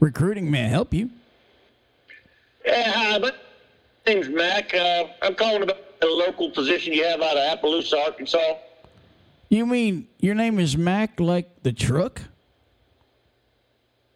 [0.00, 1.10] Recruiting may I help you.
[2.64, 3.32] Yeah, hi, my
[4.06, 4.74] name's Mac.
[4.74, 8.54] Uh, I'm calling about a local position you have out of Appaloosa, Arkansas.
[9.48, 12.20] You mean your name is Mac like the truck?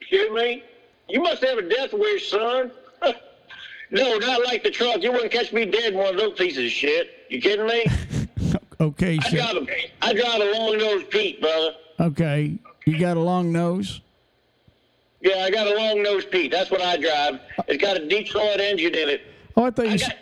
[0.01, 0.65] Excuse me?
[1.09, 2.73] You must have a death wish, son.
[3.91, 5.03] no, not like the truck.
[5.03, 7.11] You wouldn't catch me dead in one of those pieces of shit.
[7.29, 7.85] You kidding me?
[8.81, 11.73] Okay, I so, drive a, I drive a long nose Pete, brother.
[12.01, 12.57] okay.
[12.87, 14.01] You got a long nose.
[15.21, 16.51] Yeah, I got a long nosed Pete.
[16.51, 17.41] That's what I drive.
[17.69, 19.23] It's got a Detroit engine in it.
[19.57, 20.17] Oh, I thought you I said.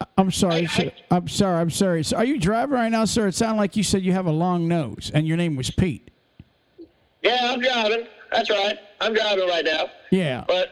[0.00, 0.92] got, I'm sorry, I- sir.
[1.10, 1.60] I'm sorry.
[1.60, 2.04] I'm sorry.
[2.04, 3.26] So are you driving right now, sir?
[3.28, 6.10] It sounded like you said you have a long nose and your name was Pete.
[7.22, 8.06] yeah, I'm driving.
[8.30, 8.78] That's right.
[9.00, 9.86] I'm driving right now.
[10.10, 10.44] Yeah.
[10.46, 10.70] But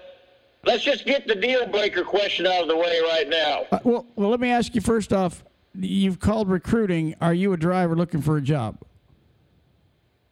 [0.65, 3.65] let's just get the deal breaker question out of the way right now.
[3.73, 5.43] Uh, well, well, let me ask you first off.
[5.75, 7.17] You've called recruiting.
[7.21, 8.77] Are you a driver looking for a job?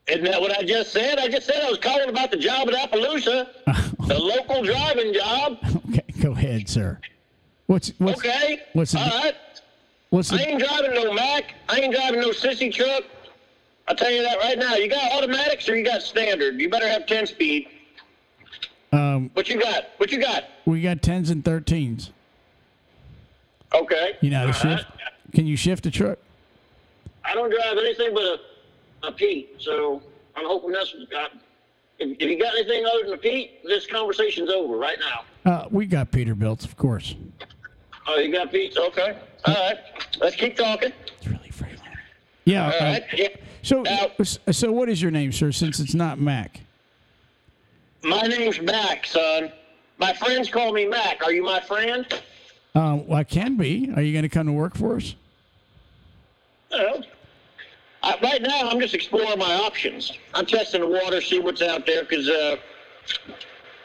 [0.08, 1.18] Isn't that what I just said?
[1.18, 3.46] I just said I was calling about the job at Appaloosa,
[4.08, 5.58] the local driving job.
[5.90, 6.98] Okay, go ahead, sir.
[7.66, 8.62] What's what's Okay.
[8.72, 9.34] what's the- All right.
[10.10, 11.54] what's I ain't driving no Mac.
[11.68, 13.04] I ain't driving no sissy truck.
[13.86, 14.74] I'll tell you that right now.
[14.74, 16.60] You got automatics or you got standard.
[16.60, 17.68] You better have 10 speed.
[18.92, 19.30] um?
[19.34, 19.90] What you got?
[19.98, 20.44] What you got?
[20.66, 22.10] We got tens and thirteens.
[23.74, 24.16] Okay.
[24.20, 24.80] You know how to All right.
[24.80, 24.90] shift?
[25.34, 26.18] Can you shift a truck?
[27.24, 28.36] I don't drive anything but a,
[29.02, 30.02] a Pete, so
[30.36, 30.94] I'm hoping that's.
[30.94, 31.26] Uh,
[31.98, 35.50] if, if you got anything other than a Pete, this conversation's over right now.
[35.50, 37.14] Uh, we got Peterbilts, of course.
[38.06, 38.76] Oh, you got Pete?
[38.76, 39.18] Okay.
[39.44, 39.78] All right.
[40.20, 40.92] Let's keep talking.
[41.18, 41.98] It's really Freightliner.
[42.44, 42.64] Yeah.
[42.64, 42.98] All uh.
[43.14, 43.28] Yeah.
[43.62, 44.10] so, Now-
[44.50, 45.52] so what is your name, sir?
[45.52, 46.60] Since it's not Mac.
[48.02, 49.52] My name's Mac, son.
[49.98, 51.22] My friends call me Mac.
[51.24, 52.06] Are you my friend?
[52.74, 53.92] Um, well, I can be.
[53.94, 55.14] Are you going to come to work for us?
[56.72, 57.02] No.
[58.02, 60.12] I, right now, I'm just exploring my options.
[60.34, 62.56] I'm testing the water, see what's out there, because, uh,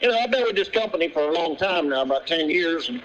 [0.00, 2.88] you know, I've been with this company for a long time now, about 10 years,
[2.88, 3.02] and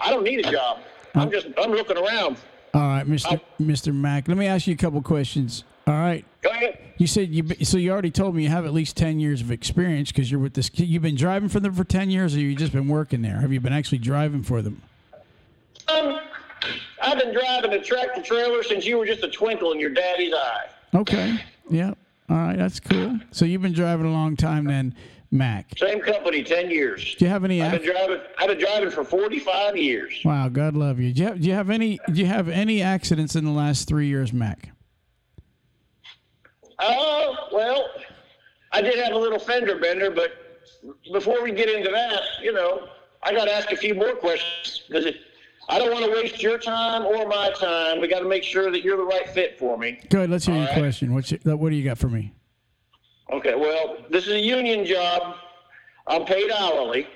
[0.00, 0.80] I don't need a job.
[1.14, 2.36] I'm just, I'm looking around.
[2.74, 3.40] All right, Mr.
[3.60, 3.94] Mr.
[3.94, 4.28] Mac.
[4.28, 5.64] Let me ask you a couple questions.
[5.86, 6.24] All right.
[6.40, 6.78] Go ahead.
[6.96, 9.50] You said you so you already told me you have at least ten years of
[9.50, 10.70] experience because you're with this.
[10.74, 13.40] You've been driving for them for ten years, or you just been working there?
[13.40, 14.80] Have you been actually driving for them?
[17.12, 20.32] I've been driving a tractor trailer since you were just a twinkle in your daddy's
[20.32, 20.64] eye.
[20.94, 21.34] Okay.
[21.68, 21.98] Yep.
[22.30, 22.56] All right.
[22.56, 23.20] That's cool.
[23.32, 24.94] So you've been driving a long time then,
[25.30, 25.76] Mac.
[25.76, 27.14] Same company, 10 years.
[27.16, 27.60] Do you have any?
[27.60, 28.18] I've been driving.
[28.38, 30.22] I've been driving for 45 years.
[30.24, 30.48] wow.
[30.48, 31.12] God love you.
[31.12, 31.98] Do you have, do you have any?
[32.10, 34.70] Do you have any accidents in the last three years, Mac?
[36.78, 37.90] Oh, well,
[38.72, 40.32] I did have a little fender bender, but
[41.12, 42.88] before we get into that, you know,
[43.22, 45.04] I got to ask a few more questions because
[45.68, 48.00] I don't want to waste your time or my time.
[48.00, 50.00] We got to make sure that you're the right fit for me.
[50.10, 50.28] Good.
[50.28, 50.78] Let's hear your All right.
[50.78, 51.14] question.
[51.14, 52.32] What's your, what do you got for me?
[53.32, 55.36] Okay, well, this is a union job.
[56.06, 57.06] I'm paid hourly.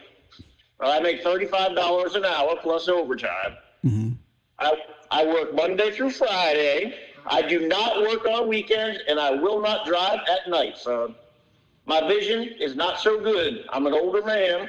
[0.81, 3.57] I make $35 an hour plus overtime.
[3.85, 4.13] Mm-hmm.
[4.59, 4.73] I,
[5.11, 6.95] I work Monday through Friday.
[7.27, 11.15] I do not work on weekends, and I will not drive at night, son.
[11.87, 13.65] My vision is not so good.
[13.71, 14.69] I'm an older man,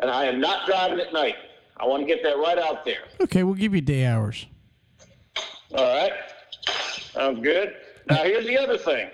[0.00, 1.36] and I am not driving at night.
[1.76, 3.02] I want to get that right out there.
[3.20, 4.46] Okay, we'll give you day hours.
[5.76, 6.12] All right?
[7.12, 7.74] Sounds good.
[8.08, 9.08] Now, here's the other thing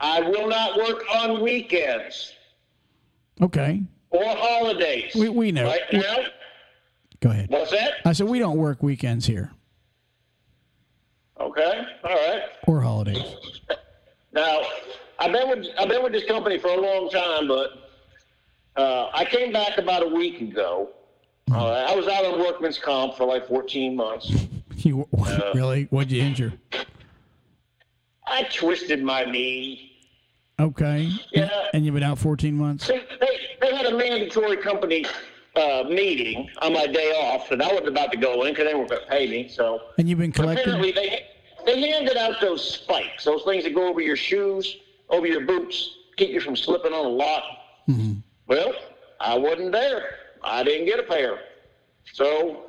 [0.00, 2.32] I will not work on weekends
[3.42, 3.82] Okay.
[4.10, 5.14] or holidays.
[5.14, 5.64] We- we know.
[5.66, 6.16] Right now?
[7.20, 7.50] Go ahead.
[7.50, 7.94] What's that?
[8.04, 9.50] I said we don't work weekends here
[11.40, 11.82] Okay.
[12.04, 12.42] All right.
[12.68, 13.22] or holidays.
[14.32, 14.62] Now,
[15.18, 17.70] I've been with I've been with this company for a long time, but
[18.76, 20.90] uh, I came back about a week ago.
[21.50, 24.32] Uh, I was out on workman's comp for like 14 months.
[24.78, 25.08] You
[25.54, 25.84] really?
[25.90, 26.52] What'd you injure?
[28.26, 29.92] I twisted my knee.
[30.60, 31.08] Okay.
[31.32, 31.68] Yeah.
[31.72, 32.88] And you've been out 14 months.
[32.88, 33.00] They,
[33.62, 35.06] they had a mandatory company
[35.56, 38.74] uh, meeting on my day off, and I wasn't about to go in because they
[38.74, 39.48] weren't going to pay me.
[39.48, 40.92] So And you've been apparently collecting.
[41.64, 44.76] they they handed out those spikes, those things that go over your shoes,
[45.08, 47.42] over your boots, keep you from slipping on a lot.
[48.48, 48.74] Well,
[49.20, 50.16] I wasn't there.
[50.44, 51.38] I didn't get a pair.
[52.12, 52.64] So,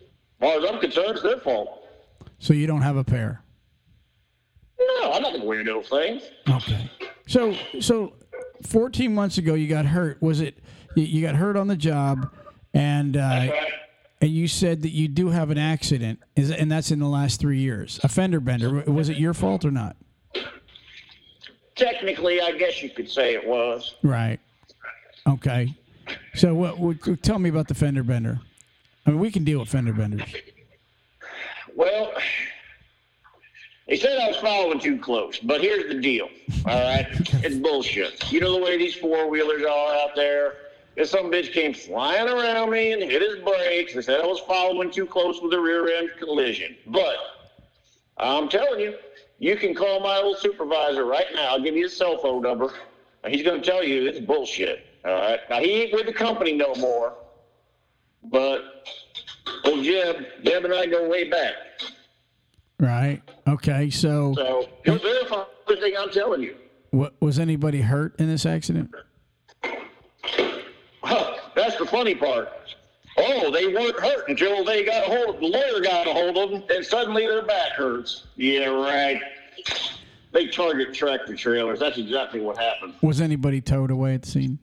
[0.00, 0.08] as
[0.40, 1.84] far as I'm concerned, it's their fault.
[2.38, 3.42] So you don't have a pair.
[4.78, 6.22] No, I'm not going to wear those things.
[6.48, 6.90] Okay.
[7.26, 8.12] So so
[8.66, 10.20] 14 months ago you got hurt.
[10.22, 10.58] Was it
[10.94, 12.30] you- got hurt on the job
[12.74, 13.52] and uh, Right?
[14.20, 17.40] and you said that you do have an accident is and that's in the last
[17.40, 17.98] 3 years.
[18.04, 18.82] A fender bender.
[18.86, 19.96] Was it your fault or not?
[21.74, 23.96] Technically, I guess you could say it was.
[24.02, 24.38] Right.
[25.26, 25.74] Okay.
[26.34, 28.38] So what, what tell me about the fender bender.
[29.06, 30.22] I mean we can deal with fender benders.
[31.74, 32.12] Well,
[33.86, 36.28] He said I was following too close, but here's the deal.
[36.66, 37.06] All right,
[37.44, 38.32] it's bullshit.
[38.32, 40.54] You know the way these four wheelers are out there.
[40.96, 44.40] If some bitch came flying around me and hit his brakes and said I was
[44.40, 46.74] following too close with a rear end collision.
[46.86, 47.16] But
[48.16, 48.96] I'm telling you,
[49.38, 51.50] you can call my old supervisor right now.
[51.50, 52.72] I'll give you his cell phone number.
[53.22, 54.86] And he's going to tell you it's bullshit.
[55.06, 55.40] All right.
[55.48, 57.14] Now he ain't with the company no more,
[58.24, 58.60] but
[59.64, 61.54] old Jeb, Jeb and I go way back.
[62.80, 63.22] Right.
[63.46, 63.88] Okay.
[63.90, 66.56] So, So he'll verify everything I'm telling you.
[66.90, 68.90] what was anybody hurt in this accident?
[71.02, 72.48] Huh, that's the funny part.
[73.18, 76.36] Oh, they weren't hurt until they got a hold of the lawyer got a hold
[76.36, 78.26] of them, and suddenly their back hurts.
[78.36, 79.22] Yeah, right.
[80.32, 81.78] They target tractor trailers.
[81.78, 82.94] That's exactly what happened.
[83.00, 84.58] Was anybody towed away at the scene?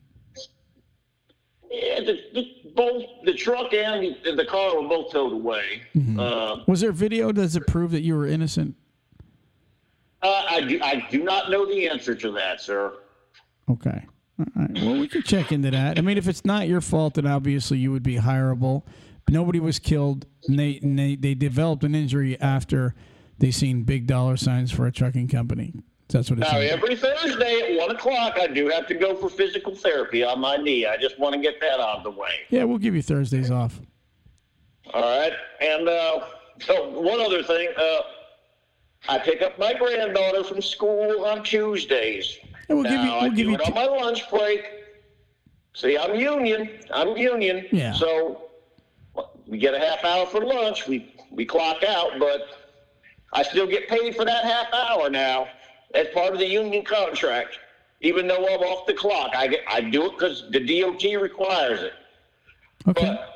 [1.74, 5.82] Yeah, the, the, both the truck and the, car were both towed away.
[6.20, 7.32] Uh, Was there video?
[7.32, 8.76] Does it prove that you were innocent?
[10.22, 12.94] uh, I do I do not know the answer to that, sir.
[13.70, 14.06] Okay.
[14.40, 14.72] All right.
[14.76, 15.98] Well, we could check into that.
[15.98, 18.84] I mean, if it's not your fault, then obviously you would be hireable.
[19.26, 22.94] But nobody was killed, and they and they, they developed an injury after
[23.40, 25.74] they seen big dollar signs for a trucking company.
[26.14, 29.30] That's what it Now, every Thursday at one o'clock, I do have to go for
[29.30, 30.86] physical therapy on my knee.
[30.86, 32.42] I just want to get that out of the way.
[32.50, 33.82] Yeah, we'll give you Thursdays off.
[34.94, 35.34] All right.
[35.60, 36.26] And uh,
[36.62, 38.02] so, one other thing uh,
[39.10, 42.38] I pick up my granddaughter from school on Tuesdays.
[42.70, 43.12] And we'll give you.
[43.12, 43.56] We'll give do you.
[43.56, 44.66] it on my lunch break.
[45.74, 46.70] See, I'm union.
[46.94, 47.66] I'm union.
[47.72, 47.92] Yeah.
[47.92, 48.50] So,
[49.48, 50.88] we get a half hour for lunch.
[50.88, 52.42] We, we clock out, but
[53.34, 55.48] I still get paid for that half hour now
[55.94, 57.60] as part of the union contract.
[58.02, 61.82] Even though I'm off the clock, I, get, I do it because the DOT requires
[61.82, 61.94] it.
[62.88, 63.18] okay.
[63.18, 63.34] But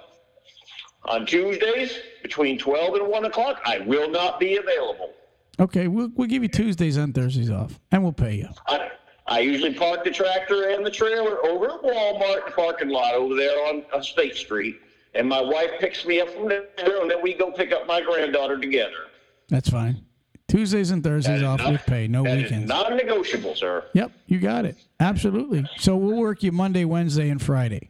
[1.06, 5.14] on Tuesdays between 12 and 1 o'clock, I will not be available.
[5.60, 5.88] Okay.
[5.88, 8.50] We'll we'll give you Tuesdays and Thursdays off, and we'll pay you.
[8.68, 8.92] I,
[9.26, 13.58] I usually park the tractor and the trailer over at Walmart parking lot over there
[13.68, 14.80] on, on State Street.
[15.16, 18.02] And my wife picks me up from there, and then we go pick up my
[18.02, 19.08] granddaughter together.
[19.50, 20.06] That's fine.
[20.48, 22.08] Tuesdays and Thursdays off not- with pay.
[22.08, 22.70] No That is weekends.
[22.70, 23.84] non-negotiable, sir.
[23.94, 24.78] Yep, you got it.
[25.00, 25.66] Absolutely.
[25.78, 27.90] So we'll work you Monday, Wednesday, and Friday.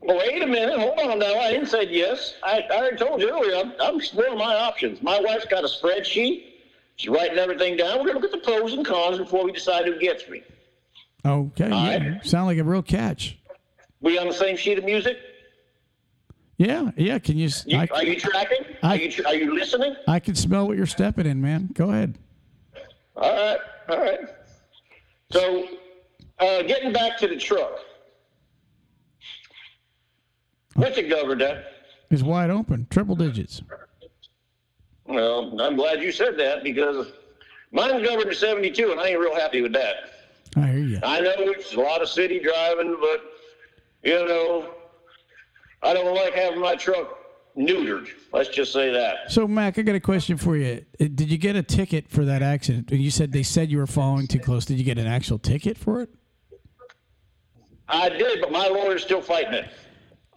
[0.00, 0.78] Well, wait a minute.
[0.78, 1.34] Hold on now.
[1.34, 2.34] I didn't say yes.
[2.42, 3.56] I, I already told you earlier.
[3.56, 5.02] I'm, I'm exploring my options.
[5.02, 6.44] My wife's got a spreadsheet.
[6.96, 7.98] She's writing everything down.
[7.98, 10.42] We're going to look at the pros and cons before we decide who gets me.
[11.26, 11.70] Okay.
[11.70, 12.08] All yeah.
[12.12, 12.24] right.
[12.26, 13.38] Sound like a real catch.
[14.00, 15.18] We on the same sheet of music?
[16.58, 16.90] Yeah.
[16.96, 17.18] Yeah.
[17.18, 17.48] Can you?
[17.66, 18.58] You, I, are you tracking?
[18.82, 19.94] I- are, you, tr- are you listening?
[20.06, 21.70] I can smell what you're stepping in, man.
[21.72, 22.18] Go ahead.
[23.16, 23.58] All right,
[23.88, 24.20] all right.
[25.32, 25.66] So,
[26.38, 27.72] uh, getting back to the truck.
[30.74, 31.64] What's it governed at?
[32.10, 33.60] It's wide open, triple digits.
[35.06, 37.08] Well, I'm glad you said that because
[37.72, 39.96] mine's governed at 72, and I ain't real happy with that.
[40.56, 41.00] I hear you.
[41.02, 43.22] I know it's a lot of city driving, but
[44.04, 44.74] you know,
[45.82, 47.16] I don't like having my truck
[47.56, 48.08] neutered.
[48.32, 49.30] Let's just say that.
[49.30, 50.84] So, Mac, I got a question for you.
[51.00, 52.90] Uh, Did you get a ticket for that accident?
[52.90, 54.64] You said they said you were following too close.
[54.64, 56.10] Did you get an actual ticket for it?
[57.88, 59.70] I did, but my lawyer's still fighting it.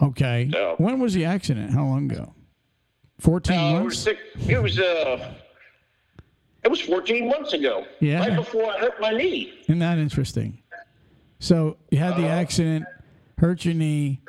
[0.01, 0.45] Okay.
[0.51, 0.75] No.
[0.77, 1.71] When was the accident?
[1.73, 2.33] How long ago?
[3.19, 3.99] 14 Uh, it was months?
[3.99, 5.33] six, it was uh,
[6.63, 7.85] it was 14 months ago.
[7.99, 8.19] Yeah.
[8.19, 9.53] Right before I hurt my knee.
[9.63, 10.63] Isn't that interesting?
[11.39, 12.85] So you had the accident,
[13.37, 14.21] hurt your knee,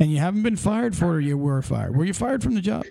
[0.00, 1.94] and you haven't been fired for it, or you were fired.
[1.94, 2.84] Were you fired from the job?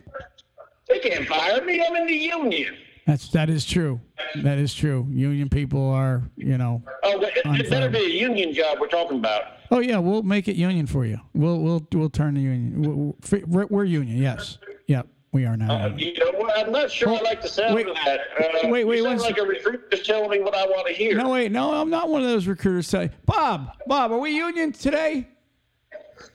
[0.88, 1.84] They can't fire me.
[1.86, 2.78] I'm in the union.
[3.06, 4.00] That's that is true.
[4.36, 5.08] That is true.
[5.10, 6.84] Union people are, you know.
[7.04, 9.44] Oh, it, it better be a union job we're talking about.
[9.72, 11.20] Oh yeah, we'll make it union for you.
[11.34, 12.82] We'll we'll we'll turn the union.
[12.82, 13.16] We'll,
[13.48, 14.18] we're, we're union.
[14.18, 14.60] Yes.
[14.88, 15.08] Yep.
[15.32, 15.86] We are now.
[15.86, 16.58] Uh, you know what?
[16.58, 18.20] I'm not sure I like the sound wait, of that.
[18.40, 20.94] Uh, wait, wait, You sound like a recruiter just telling me what I want to
[20.94, 21.16] hear.
[21.16, 22.88] No wait, no, I'm not one of those recruiters.
[22.88, 25.28] Say, Bob, Bob, are we union today?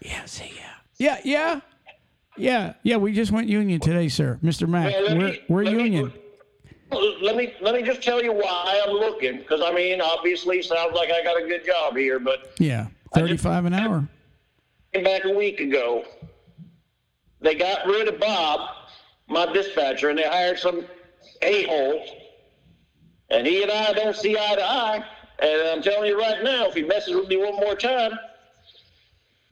[0.00, 0.24] Yeah.
[0.24, 0.70] Say yeah.
[0.98, 1.18] Yeah.
[1.24, 1.60] Yeah.
[2.36, 2.72] Yeah.
[2.82, 2.96] Yeah.
[2.96, 4.68] We just went union today, sir, Mr.
[4.68, 4.92] Mack.
[4.92, 6.12] Well, we're me- we're let me- union.
[7.22, 10.94] Let me let me just tell you why I'm looking, because I mean, obviously, sounds
[10.94, 12.86] like I got a good job here, but Yeah.
[13.14, 14.06] Thirty-five an hour.
[14.92, 16.04] back a week ago,
[17.40, 18.68] they got rid of Bob,
[19.28, 20.84] my dispatcher, and they hired some
[21.42, 22.04] a-hole.
[23.30, 25.04] And he and I don't see eye to eye.
[25.40, 28.12] And I'm telling you right now, if he messes with me one more time,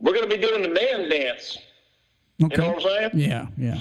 [0.03, 1.57] we're going to be doing the man dance.
[2.43, 2.57] Okay.
[2.57, 3.11] You know what I'm saying?
[3.15, 3.47] Yeah.
[3.57, 3.79] Yeah.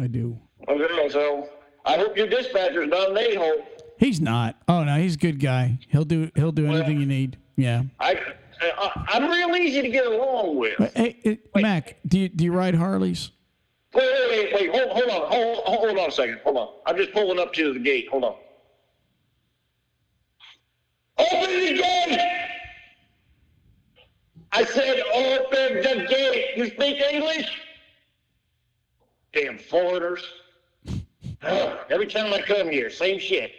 [0.00, 0.38] I do.
[0.68, 1.48] Okay, so
[1.84, 3.66] I hope your dispatcher's not an a-hole.
[3.98, 4.56] He's not.
[4.68, 5.78] Oh no, he's a good guy.
[5.88, 6.30] He'll do.
[6.34, 7.38] He'll do anything you need.
[7.56, 7.84] Yeah.
[8.00, 8.18] I,
[8.60, 10.76] I, I'm real easy to get along with.
[10.94, 13.30] Hey, it, Mac, do you do you ride Harleys?
[13.94, 14.74] Wait, wait, wait, wait.
[14.74, 15.30] Hold, hold on.
[15.30, 16.40] Hold, hold on a second.
[16.42, 16.68] Hold on.
[16.86, 18.08] I'm just pulling up to the gate.
[18.10, 18.34] Hold on.
[21.16, 22.20] Open the gate!
[24.50, 25.00] I said
[25.78, 26.56] open the gate.
[26.56, 27.60] You speak English?
[29.32, 30.24] Damn foreigners.
[31.42, 33.52] Ugh, every time I come here, same shit.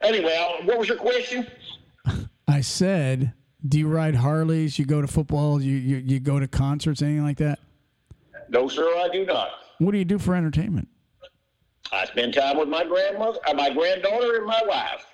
[0.00, 1.46] Anyway, uh, what was your question?
[2.46, 3.32] I said,
[3.66, 4.78] do you ride Harleys?
[4.78, 5.60] You go to football?
[5.60, 7.00] You, you, you go to concerts?
[7.00, 7.58] Anything like that?
[8.50, 9.48] No, sir, I do not.
[9.78, 10.88] What do you do for entertainment?
[11.90, 15.06] I spend time with my grandmother, uh, my granddaughter, and my wife.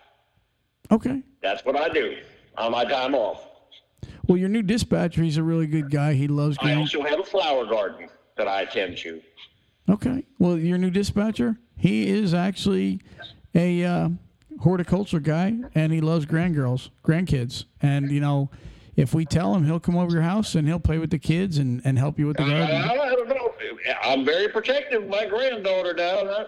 [0.90, 1.22] Okay.
[1.42, 2.16] That's what I do
[2.56, 3.49] on my time off.
[4.30, 6.14] Well, your new dispatcher, he's a really good guy.
[6.14, 6.78] He loves I getting.
[6.78, 9.20] also have a flower garden that I attend to.
[9.88, 10.24] Okay.
[10.38, 13.00] Well, your new dispatcher, he is actually
[13.56, 14.10] a uh,
[14.60, 17.64] horticulture guy, and he loves grandgirls, grandkids.
[17.82, 18.50] And you know,
[18.94, 21.58] if we tell him, he'll come over your house and he'll play with the kids
[21.58, 22.76] and, and help you with the I, garden.
[22.76, 23.52] I don't know.
[24.04, 26.46] I'm very protective of my granddaughter now.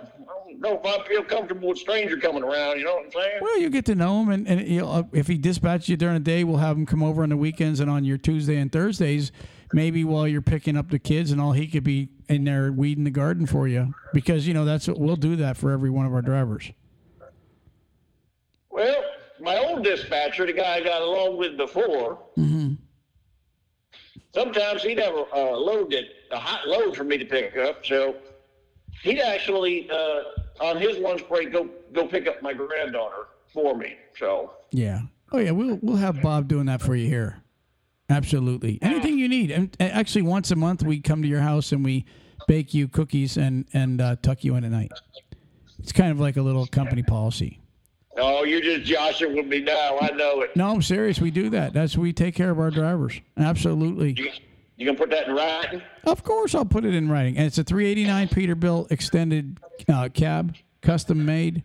[0.60, 2.78] Don't feel comfortable with stranger coming around.
[2.78, 3.38] You know what I'm saying?
[3.40, 5.96] Well, you get to know him, and, and you know, uh, if he dispatches you
[5.96, 8.56] during the day, we'll have him come over on the weekends and on your Tuesday
[8.56, 9.32] and Thursdays.
[9.72, 13.04] Maybe while you're picking up the kids and all, he could be in there weeding
[13.04, 16.04] the garden for you because you know that's what we'll do that for every one
[16.04, 16.70] of our drivers.
[18.70, 19.02] Well,
[19.40, 22.18] my old dispatcher, the guy I got along with before,
[24.34, 27.84] sometimes he'd have a, a load that a hot load for me to pick up.
[27.84, 28.16] So
[29.02, 30.22] he'd actually uh,
[30.60, 33.96] on his lunch break go go pick up my granddaughter for me.
[34.18, 35.02] So Yeah.
[35.32, 37.42] Oh yeah, we'll we'll have Bob doing that for you here.
[38.10, 38.78] Absolutely.
[38.82, 39.50] Anything you need.
[39.50, 42.04] And and actually, once a month we come to your house and we
[42.46, 44.92] bake you cookies and and uh, tuck you in at night.
[45.78, 47.58] It's kind of like a little company policy.
[48.18, 49.98] oh, you're just joshing with me now.
[50.00, 50.54] I know it.
[50.54, 51.20] No, I'm serious.
[51.20, 51.72] We do that.
[51.72, 53.20] That's we take care of our drivers.
[53.38, 54.30] Absolutely.
[54.82, 55.82] You, gonna put that in writing?
[56.04, 57.36] Of course, I'll put it in writing.
[57.36, 61.62] And it's a 389 Peterbilt extended uh, cab, custom made.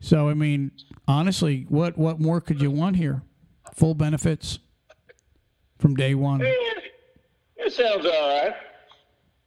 [0.00, 0.72] So I mean,
[1.06, 3.22] honestly, what what more could you want here?
[3.74, 4.58] Full benefits
[5.78, 6.42] from day one.
[6.42, 6.52] Eh,
[7.56, 8.54] It sounds all right.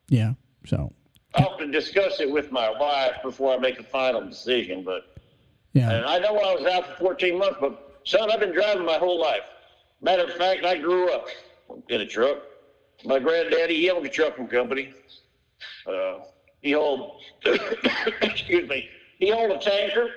[0.09, 0.33] Yeah.
[0.65, 0.93] So
[1.35, 4.83] I'll have to discuss it with my wife before I make a final decision.
[4.83, 5.15] But
[5.73, 5.91] yeah.
[5.91, 8.97] and I know I was out for 14 months, but son, I've been driving my
[8.97, 9.43] whole life.
[10.01, 11.27] Matter of fact, I grew up
[11.89, 12.37] in a truck.
[13.05, 14.93] My granddaddy, he owned a trucking company.
[15.87, 16.19] Uh,
[16.61, 17.11] he owned,
[18.21, 20.09] excuse me, he owned a tanker.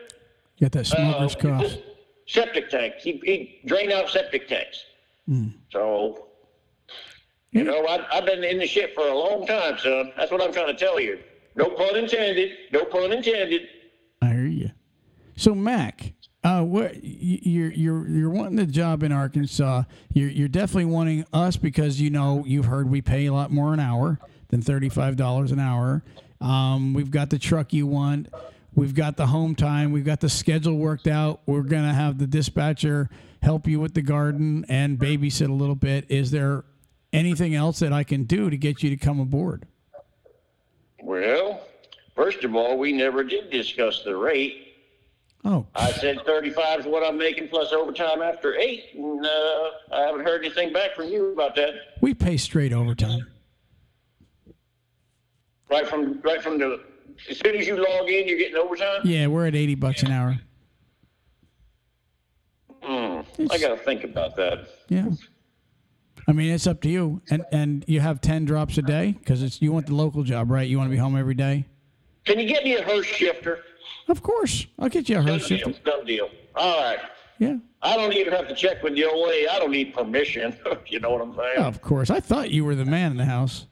[0.59, 1.73] Get that smoker's uh, cough.
[2.27, 3.03] Septic tanks.
[3.03, 4.85] He, he drained out septic tanks.
[5.71, 6.27] So,
[7.53, 10.13] you know, I, I've been in the shit for a long time, son.
[10.17, 11.21] That's what I'm trying to tell you.
[11.55, 12.51] No pun intended.
[12.73, 13.63] No pun intended.
[14.21, 14.71] I hear you.
[15.37, 16.13] So Mac,
[16.45, 19.85] uh, what you're you're you're wanting the job in Arkansas?
[20.13, 23.73] You're you're definitely wanting us because you know you've heard we pay a lot more
[23.73, 24.19] an hour
[24.49, 26.03] than thirty five dollars an hour.
[26.41, 28.29] Um, we've got the truck you want.
[28.75, 29.93] We've got the home time.
[29.93, 31.43] We've got the schedule worked out.
[31.47, 33.09] We're gonna have the dispatcher
[33.43, 36.07] help you with the garden and babysit a little bit.
[36.09, 36.65] Is there
[37.13, 39.67] anything else that I can do to get you to come aboard?
[41.03, 41.61] Well,
[42.15, 44.72] first of all, we never did discuss the rate.
[45.45, 50.03] Oh, I said 35 is what I'm making plus overtime after eight, and uh, I
[50.03, 51.75] haven't heard anything back from you about that.
[52.01, 53.27] we pay straight overtime.
[55.69, 56.81] Right from right from the
[57.29, 59.01] as soon as you log in, you're getting overtime.
[59.05, 60.39] Yeah, we're at eighty bucks an hour.
[62.83, 63.21] Hmm.
[63.51, 64.69] I got to think about that.
[64.89, 65.09] Yeah.
[66.29, 67.23] I mean, it's up to you.
[67.31, 70.51] And and you have 10 drops a day because it's you want the local job,
[70.51, 70.69] right?
[70.69, 71.67] You want to be home every day?
[72.25, 73.61] Can you get me a Hurst shifter?
[74.13, 74.67] Of course.
[74.79, 75.73] I'll get you a Hurst deal.
[75.85, 76.29] Done deal.
[76.55, 76.99] All right.
[77.39, 77.57] Yeah.
[77.81, 79.51] I don't even have to check with the OA.
[79.51, 80.55] I don't need permission.
[80.87, 81.59] you know what I'm saying?
[81.59, 82.11] Of course.
[82.11, 83.67] I thought you were the man in the house.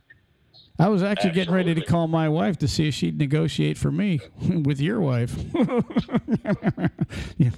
[0.78, 3.92] I was actually getting ready to call my wife to see if she'd negotiate for
[3.92, 4.18] me
[4.64, 5.36] with your wife.
[7.36, 7.50] Yeah.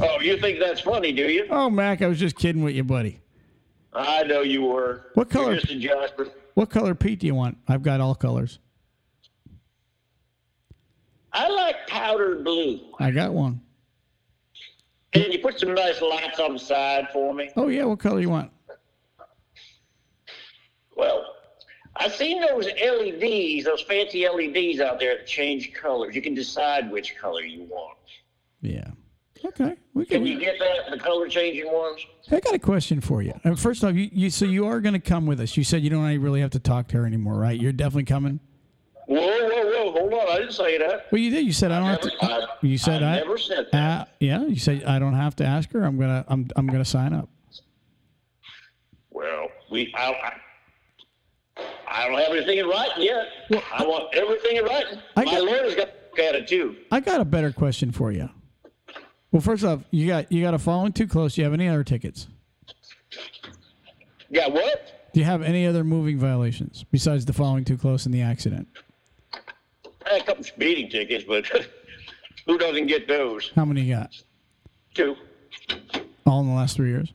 [0.00, 1.46] Oh, you think that's funny, do you?
[1.50, 3.20] Oh, Mac, I was just kidding with you, buddy.
[3.92, 5.06] I know you were.
[5.14, 5.52] What color?
[5.52, 6.28] You're just a Jasper.
[6.54, 7.58] What color Pete do you want?
[7.68, 8.58] I've got all colors.
[11.34, 12.80] I like powdered blue.
[13.00, 13.60] I got one.
[15.12, 17.50] Can you put some nice lights on the side for me?
[17.56, 17.84] Oh, yeah.
[17.84, 18.50] What color you want?
[20.96, 21.24] Well,
[21.96, 26.14] I've seen those LEDs, those fancy LEDs out there that change colors.
[26.14, 27.98] You can decide which color you want.
[28.60, 28.90] Yeah.
[29.44, 29.76] Okay.
[29.92, 30.26] We Can can.
[30.26, 32.00] you get that, the color changing ones?
[32.30, 33.34] I got a question for you.
[33.44, 35.56] Uh, First off, you, you so you are going to come with us.
[35.56, 37.60] You said you don't really have to talk to her anymore, right?
[37.60, 38.40] You're definitely coming.
[39.06, 39.92] Whoa, whoa, whoa!
[39.92, 41.06] Hold on, I didn't say that.
[41.12, 41.44] Well, you did.
[41.46, 42.24] You said I don't have Never- to.
[42.24, 43.16] I- You said I I.
[43.20, 44.00] never said that.
[44.00, 45.82] Uh, yeah, you said I don't have to ask her.
[45.84, 46.24] I'm gonna.
[46.28, 46.48] I'm.
[46.56, 47.28] I'm gonna sign up.
[49.10, 50.12] Well, we, I,
[51.56, 53.26] I, I don't have anything in writing yet.
[53.72, 54.98] I want everything in writing.
[55.16, 56.76] I My got- lawyer's got to look at it too.
[56.90, 58.28] I got a better question for you.
[59.30, 61.34] Well, first off, you got you got a following too close.
[61.34, 62.28] Do you have any other tickets?
[64.30, 65.10] Yeah, what?
[65.12, 68.66] Do you have any other moving violations besides the following too close in the accident?
[70.06, 71.46] I had a couple speeding tickets, but
[72.46, 73.50] who doesn't get those?
[73.54, 74.10] How many you got?
[74.94, 75.16] Two.
[76.26, 77.12] All in the last three years?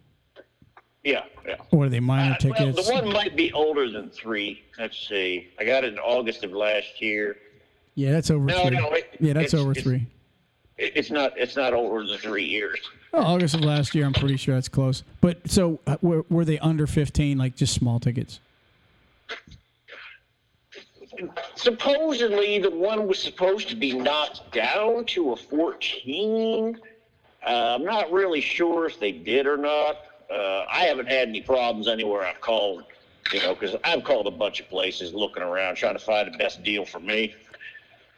[1.04, 1.56] Yeah, yeah.
[1.72, 2.88] Or are they minor Uh, well, tickets?
[2.88, 4.64] the one might be older than three.
[4.78, 5.50] Let's see.
[5.60, 7.38] I got it in August of last year.
[7.96, 8.78] yeah, that's over No, three.
[8.78, 10.06] no, it- yeah, that's over it's- three.
[10.82, 11.38] It's not.
[11.38, 12.80] It's not older than three years.
[13.14, 15.04] Oh, August of last year, I'm pretty sure that's close.
[15.20, 18.40] But so uh, were, were they under 15, like just small tickets?
[21.56, 26.78] Supposedly, the one was supposed to be knocked down to a 14.
[27.46, 29.98] Uh, I'm not really sure if they did or not.
[30.32, 32.84] Uh, I haven't had any problems anywhere I've called,
[33.34, 36.38] you know, because I've called a bunch of places looking around trying to find the
[36.38, 37.34] best deal for me.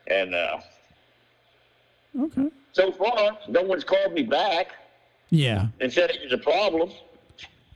[0.08, 0.58] And uh,
[2.20, 2.50] Okay.
[2.74, 4.68] so far, no one's called me back
[5.30, 5.68] Yeah.
[5.80, 6.90] and said it was a problem.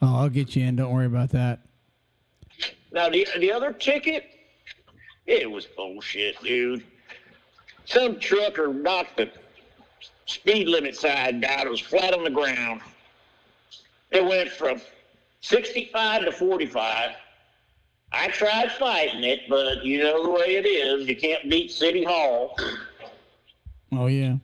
[0.02, 0.76] Oh, I'll get you in.
[0.76, 1.60] Don't worry about that.
[2.92, 4.26] Now the the other ticket,
[5.28, 6.84] it was bullshit, dude.
[7.86, 9.30] Some trucker knocked the
[10.26, 11.68] speed limit sign down.
[11.68, 12.82] It was flat on the ground.
[14.12, 14.82] It went from
[15.42, 17.12] 65 to 45.
[18.12, 21.08] I tried fighting it, but you know the way it is.
[21.08, 22.56] You can't beat City Hall.
[23.92, 24.38] Oh, yeah.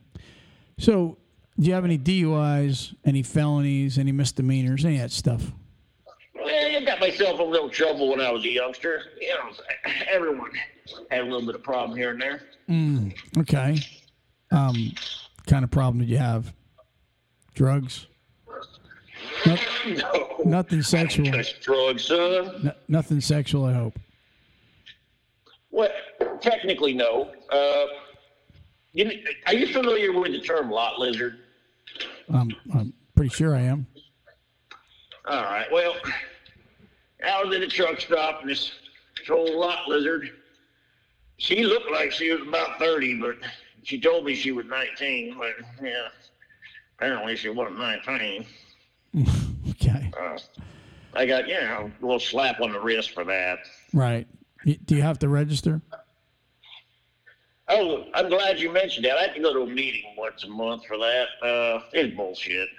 [0.77, 1.17] So,
[1.59, 5.51] do you have any DUIs, any felonies, any misdemeanors, any of that stuff?
[6.51, 9.01] I got myself in a little trouble when I was a youngster.
[9.19, 9.51] You know,
[10.11, 10.51] everyone
[11.09, 12.41] had a little bit of problem here and there.
[12.69, 13.77] Mm, okay.
[14.51, 14.91] Um,
[15.47, 16.53] kind of problem did you have?
[17.53, 18.07] Drugs?
[19.45, 19.55] No,
[19.87, 20.37] No.
[20.45, 21.31] nothing sexual.
[21.61, 22.61] Drugs, son.
[22.63, 23.97] No, nothing sexual, I hope.
[25.71, 25.89] Well,
[26.41, 27.31] technically, no.
[27.49, 27.85] Uh,
[28.93, 29.09] you,
[29.47, 31.39] are you familiar with the term lot lizard?
[32.29, 33.87] Um, I'm pretty sure I am.
[35.25, 35.67] All right.
[35.71, 35.95] Well,
[37.25, 38.71] I was at a truck stop, and this,
[39.17, 40.31] this old lot lizard,
[41.37, 43.35] she looked like she was about 30, but
[43.83, 45.37] she told me she was 19.
[45.37, 45.53] But,
[45.83, 46.07] yeah,
[46.97, 48.45] apparently she wasn't 19.
[49.69, 50.11] Okay.
[50.19, 50.37] Uh,
[51.13, 53.59] I got, you know, a little slap on the wrist for that.
[53.93, 54.27] Right.
[54.85, 55.81] Do you have to register?
[57.67, 59.17] Oh, I'm glad you mentioned that.
[59.17, 61.27] I have to go to a meeting once a month for that.
[61.41, 62.69] Uh, it's bullshit.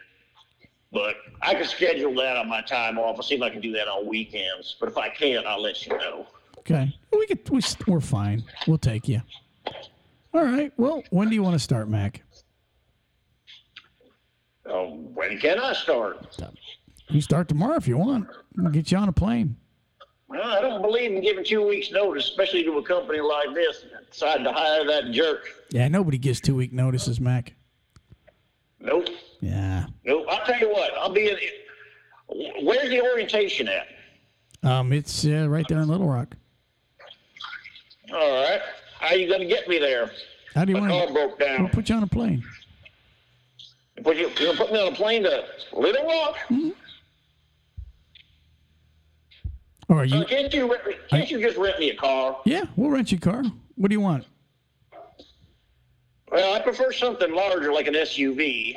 [0.93, 3.17] But I can schedule that on my time off.
[3.17, 4.77] I'll see if I can do that on weekends.
[4.79, 6.27] But if I can't, I'll let you know.
[6.59, 6.95] Okay.
[7.11, 7.49] We could.
[7.51, 8.45] we, we're fine.
[8.67, 9.23] We'll take you.
[10.35, 10.73] All right.
[10.77, 12.23] Well, when do you want to start, Mac?
[14.67, 16.39] Oh, when can I start?
[17.09, 18.29] You start tomorrow if you want.
[18.57, 19.57] We'll get you on a plane.
[20.29, 23.85] Well, I don't believe in giving two weeks' notice, especially to a company like this.
[24.11, 25.49] Decided to hire that jerk.
[25.71, 25.89] Yeah.
[25.89, 27.55] Nobody gives two week notices, Mac.
[28.79, 29.09] Nope.
[29.43, 29.87] Yeah.
[30.05, 30.27] Nope.
[30.31, 30.93] I'll tell you what.
[30.97, 31.37] I'll be in.
[32.65, 33.89] Where's the orientation at?
[34.63, 34.93] Um.
[34.93, 36.35] It's uh, right there in Little Rock.
[38.15, 38.61] All right.
[39.01, 40.13] How are you gonna get me there?
[40.55, 41.07] How do you My want?
[41.09, 41.63] car broke down.
[41.65, 42.45] We'll put you on a plane.
[44.05, 46.37] Put you, you're gonna put me on a plane to Little Rock?
[49.89, 50.21] Or you?
[50.21, 52.39] Uh, can't you rent can't you just rent me a car?
[52.45, 52.65] Yeah.
[52.77, 53.43] We'll rent you a car.
[53.75, 54.25] What do you want?
[56.31, 58.77] Well, I prefer something larger like an SUV.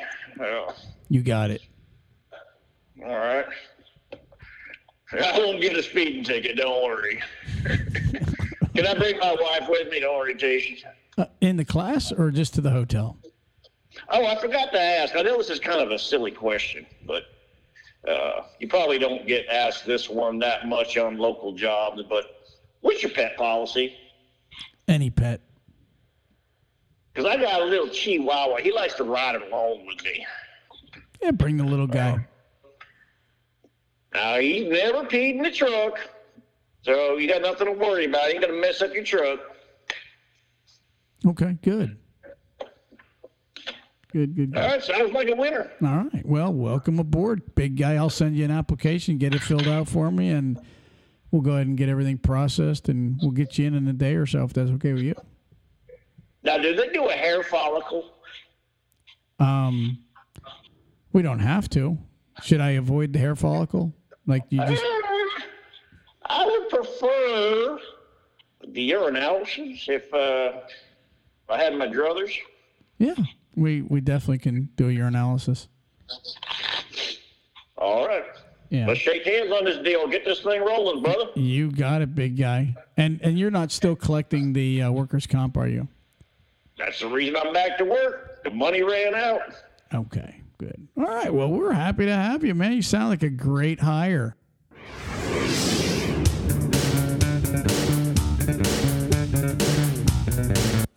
[1.08, 1.62] You got it.
[3.04, 3.46] all right.
[5.12, 6.56] I won't get a speeding ticket.
[6.56, 7.22] Don't worry.
[8.74, 10.90] Can I bring my wife with me to orientation?
[11.16, 13.16] Uh, in the class or just to the hotel?
[14.10, 15.16] Oh, I forgot to ask.
[15.16, 17.22] I know this is kind of a silly question, but
[18.06, 22.02] uh, you probably don't get asked this one that much on local jobs.
[22.08, 22.24] But
[22.80, 23.94] what's your pet policy?
[24.88, 25.40] Any pet.
[27.16, 28.56] Because I got a little Chihuahua.
[28.56, 30.26] He likes to ride along with me.
[31.22, 31.30] Yeah.
[31.30, 32.26] Bring the little guy.
[34.12, 35.98] Uh, now he's never peed in the truck,
[36.82, 38.26] so you got nothing to worry about.
[38.26, 39.40] He ain't gonna mess up your truck.
[41.26, 41.56] Okay.
[41.62, 41.96] Good.
[44.12, 44.36] Good.
[44.36, 44.54] Good.
[44.54, 44.70] All good.
[44.72, 45.70] right, sounds like a winner.
[45.82, 46.26] All right.
[46.26, 47.94] Well, welcome aboard, big guy.
[47.94, 50.60] I'll send you an application, get it filled out for me, and
[51.30, 54.16] we'll go ahead and get everything processed, and we'll get you in in a day
[54.16, 55.14] or so if that's okay with you.
[56.46, 58.12] Now, do they do a hair follicle?
[59.40, 59.98] Um,
[61.12, 61.98] we don't have to.
[62.42, 63.92] Should I avoid the hair follicle?
[64.28, 64.84] Like you just
[66.24, 67.78] I would prefer
[68.68, 70.60] the urinalysis if uh,
[71.44, 72.32] if I had my druthers.
[72.98, 73.14] yeah.
[73.56, 75.66] We we definitely can do your analysis.
[77.78, 78.24] All right,
[78.70, 78.86] Yeah.
[78.86, 80.06] let's shake hands on this deal.
[80.08, 81.30] Get this thing rolling, brother.
[81.34, 82.74] You got it, big guy.
[82.96, 85.88] And and you're not still collecting the uh, workers' comp, are you?
[86.78, 88.44] That's the reason I'm back to work.
[88.44, 89.40] The money ran out.
[89.94, 90.86] Okay, good.
[90.98, 91.32] All right.
[91.32, 92.72] Well, we're happy to have you, man.
[92.72, 94.36] You sound like a great hire.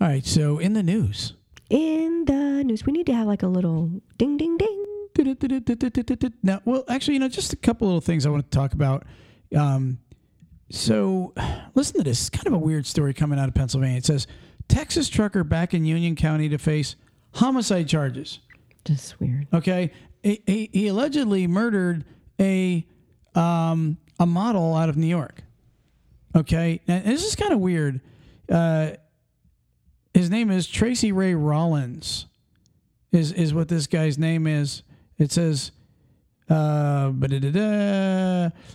[0.02, 0.26] All right.
[0.26, 1.34] So in the news.
[1.70, 4.86] In the news, we need to have like a little ding, ding, ding.
[6.42, 9.06] Now, well, actually, you know, just a couple little things I want to talk about.
[9.56, 10.00] Um,
[10.72, 11.34] so,
[11.76, 12.22] listen to this.
[12.22, 13.98] It's kind of a weird story coming out of Pennsylvania.
[13.98, 14.28] It says
[14.70, 16.96] Texas trucker back in Union County to face
[17.34, 18.40] homicide charges.
[18.86, 19.48] Just weird.
[19.54, 19.92] Okay,
[20.24, 22.06] he, he, he allegedly murdered
[22.40, 22.88] a
[23.36, 25.44] um, a model out of New York.
[26.36, 28.00] Okay, and this is kind of weird.
[28.50, 28.92] Uh,
[30.14, 32.28] his name is Tracy Ray Rollins.
[33.12, 34.84] Is is what this guy's name is?
[35.18, 35.72] It says.
[36.50, 37.12] Uh,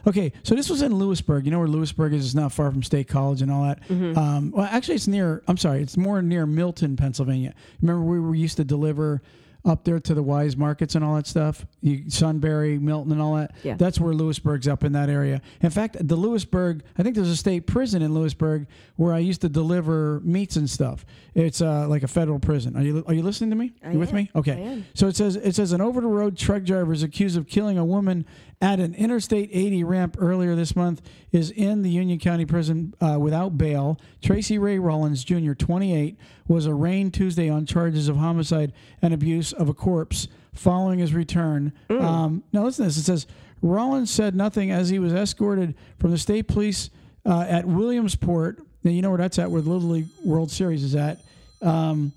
[0.07, 1.45] okay, so this was in Lewisburg.
[1.45, 2.25] You know where Lewisburg is?
[2.25, 3.81] It's not far from State College and all that.
[4.17, 5.43] Um, well, actually, it's near.
[5.49, 7.55] I'm sorry, it's more near Milton, Pennsylvania.
[7.83, 9.23] Remember, we were used to deliver
[9.65, 11.65] up there to the Weis markets and all that stuff.
[11.81, 13.55] You, Sunbury, Milton, and all that.
[13.63, 13.77] Yeah.
[13.77, 15.41] That's where Lewisburg's up in that area.
[15.63, 19.41] In fact, the Lewisburg, I think there's a state prison in Lewisburg where I used
[19.41, 21.07] to deliver meats and stuff.
[21.35, 22.77] It's uh, like a federal prison.
[22.77, 23.73] Are you are you listening to me?
[23.83, 24.17] I you with am.
[24.17, 24.31] me?
[24.37, 24.85] Okay.
[24.95, 27.79] So it says it says an over the road truck driver is accused of killing
[27.79, 28.27] a woman
[28.61, 33.19] at an Interstate 80 ramp earlier this month is in the Union County Prison uh,
[33.19, 34.01] without bail.
[34.23, 38.73] Tracy Ray Rollins Jr., 28, was arraigned Tuesday on charges of homicide
[39.03, 41.73] and abuse of a corpse following his return.
[41.91, 42.97] Um, now listen to this.
[42.99, 43.27] It says
[43.63, 46.91] Rollins said nothing as he was escorted from the state police
[47.27, 48.61] uh, at Williamsport.
[48.83, 51.19] Now you know where that's at, where the Little League World Series is at.
[51.63, 52.13] Um,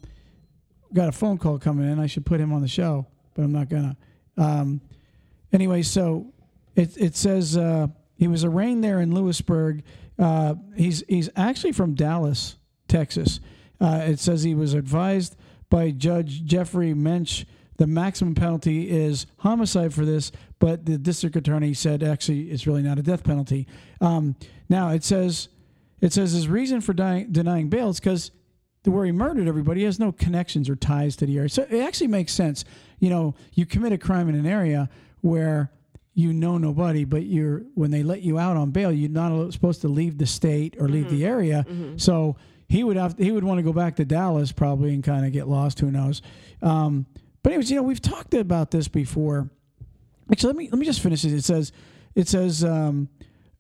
[0.94, 2.00] got a phone call coming in.
[2.00, 3.96] I should put him on the show, but I'm not gonna.
[4.38, 4.82] Um,
[5.54, 6.28] anyway, so
[6.76, 9.84] it it says uh, he was arraigned there in Lewisburg.
[10.20, 12.56] Uh, he's he's actually from Dallas,
[12.88, 13.40] Texas.
[13.80, 15.36] Uh, it says he was advised
[15.70, 17.46] by Judge Jeffrey Mensch
[17.78, 22.82] the maximum penalty is homicide for this, but the district attorney said actually it's really
[22.82, 23.68] not a death penalty.
[24.02, 24.36] Um,
[24.68, 25.50] now it says
[26.02, 28.32] it says his reason for dying, denying bail is because
[28.84, 31.50] the where he murdered everybody he has no connections or ties to the area.
[31.50, 32.66] So it actually makes sense.
[33.00, 34.90] You know, you commit a crime in an area
[35.22, 35.72] where
[36.14, 39.82] you know nobody, but you're when they let you out on bail, you're not supposed
[39.82, 41.64] to leave the state or leave the area.
[41.98, 45.26] So he would have he would want to go back to Dallas probably and kind
[45.26, 45.80] of get lost.
[45.80, 46.22] Who knows?
[46.62, 47.06] Um,
[47.44, 49.50] but anyways, you know we've talked about this before.
[50.32, 51.34] Actually, let me let me just finish it.
[51.34, 51.72] It says
[52.16, 53.08] it says um,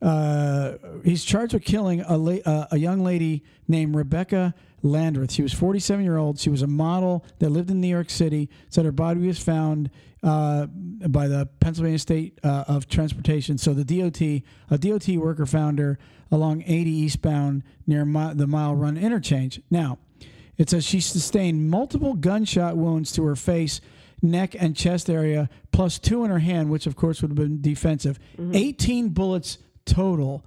[0.02, 5.32] uh, he's charged with killing a la- uh, a young lady named Rebecca Landrith.
[5.32, 6.39] She was 47 year old.
[6.39, 8.50] She was a model that lived in New York City.
[8.70, 9.89] Said her body was found
[10.28, 10.66] uh,
[11.08, 13.58] by the Pennsylvania State uh, of Transportation.
[13.58, 14.22] So the DOT,
[14.70, 15.98] a DOT worker founder
[16.30, 19.62] along 80 eastbound near Mi- the Mile Run interchange.
[19.72, 20.00] Now,
[20.58, 23.80] it says she sustained multiple gunshot wounds to her face,
[24.22, 27.62] neck, and chest area, plus two in her hand, which of course would have been
[27.62, 28.20] defensive.
[28.54, 30.44] 18 bullets total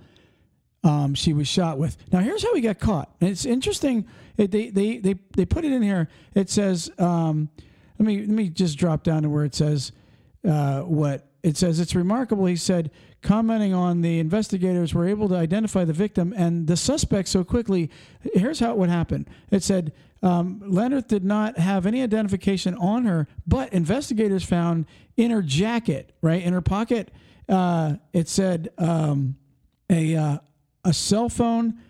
[0.84, 1.96] um, she was shot with.
[2.12, 3.14] Now, here's how he got caught.
[3.20, 4.06] And it's interesting.
[4.36, 6.08] It, they, they, they, they put it in here.
[6.34, 7.48] It says, um,
[8.00, 9.92] let me let me just drop down to where it says
[10.48, 11.78] uh, what it says.
[11.78, 12.46] It's remarkable.
[12.46, 17.28] He said, commenting on the investigators were able to identify the victim and the suspect
[17.28, 17.90] so quickly.
[18.32, 19.28] Here's how it would happen.
[19.50, 19.92] It said.
[20.22, 24.84] Um, Leonard did not have any identification on her, but investigators found
[25.16, 27.10] in her jacket, right in her pocket,
[27.48, 29.36] uh, it said um,
[29.88, 30.38] a uh,
[30.84, 31.80] a cell phone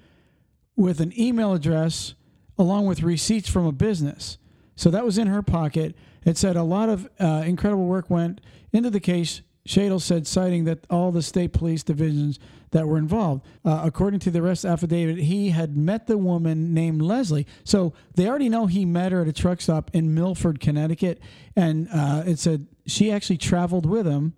[0.77, 2.15] with an email address
[2.57, 4.39] along with receipts from a business.
[4.81, 5.95] So that was in her pocket.
[6.25, 8.41] It said a lot of uh, incredible work went
[8.73, 9.43] into the case.
[9.69, 12.39] Shadle said, citing that all the state police divisions
[12.71, 13.45] that were involved.
[13.63, 17.47] Uh, according to the arrest affidavit, he had met the woman named Leslie.
[17.63, 21.21] So they already know he met her at a truck stop in Milford, Connecticut.
[21.55, 24.33] And uh, it said she actually traveled with him.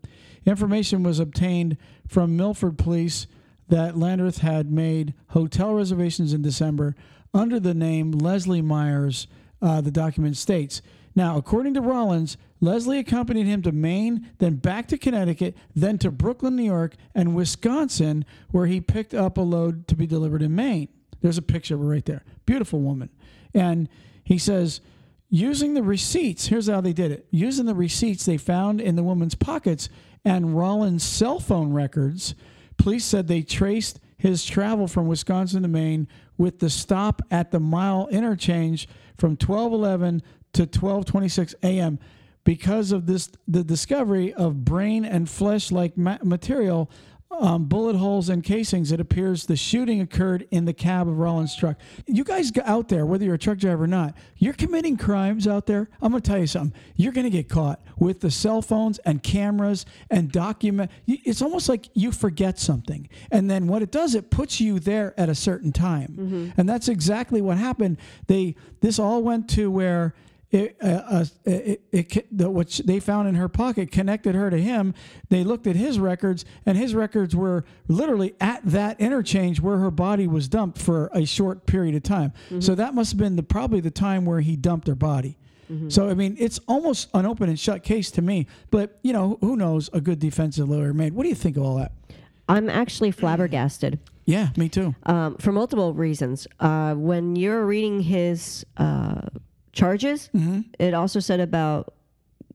[0.45, 1.77] Information was obtained
[2.09, 3.29] from Milford police
[3.69, 6.97] that Landrith had made hotel reservations in December
[7.33, 9.29] under the name Leslie Myers,
[9.62, 10.83] uh, the document states.
[11.14, 16.11] Now, according to Rollins, Leslie accompanied him to Maine, then back to Connecticut, then to
[16.11, 20.55] Brooklyn, New York, and Wisconsin, where he picked up a load to be delivered in
[20.55, 20.88] Maine.
[21.20, 22.25] There's a picture right there.
[22.46, 23.11] Beautiful woman.
[23.55, 23.88] And
[24.25, 24.81] he says,
[25.29, 27.27] using the receipts, here's how they did it.
[27.31, 29.88] Using the receipts they found in the woman's pockets
[30.25, 32.35] and Rollins' cell phone records,
[32.77, 36.07] police said they traced his travel from Wisconsin to Maine
[36.39, 38.87] with the stop at the mile interchange
[39.19, 41.99] from 1211 to 1226 a.m.
[42.45, 46.89] because of this the discovery of brain and flesh like ma- material
[47.40, 51.57] um, bullet holes and casings, it appears the shooting occurred in the cab of Rollins'
[51.57, 51.77] truck.
[52.07, 55.66] You guys out there, whether you're a truck driver or not, you're committing crimes out
[55.66, 55.88] there.
[56.01, 56.79] I'm going to tell you something.
[56.97, 60.90] You're going to get caught with the cell phones and cameras and document.
[61.07, 63.09] It's almost like you forget something.
[63.31, 66.53] And then what it does, it puts you there at a certain time.
[66.57, 67.99] And that's exactly what happened.
[68.27, 70.14] They This all went to where
[70.53, 74.59] it, uh, uh, it, it, the, what they found in her pocket connected her to
[74.59, 74.95] him.
[75.31, 79.91] They looked at his records, and his records were literally at that interchange where her
[79.91, 82.33] body was dumped for a short period of time.
[82.61, 85.38] So that must have been the, probably the time where he dumped her body.
[85.88, 88.47] So I mean, it's almost an open and shut case to me.
[88.71, 89.88] But you know, who knows?
[89.95, 91.15] A good defensive lawyer made.
[91.15, 91.93] What do you think of all that?
[92.47, 94.95] I'm actually flabbergasted Yeah, me too.
[95.07, 96.47] um, for multiple reasons.
[96.61, 99.23] Uh, when you're reading his uh,
[99.73, 100.61] charges, mm-hmm.
[100.79, 101.95] it also said about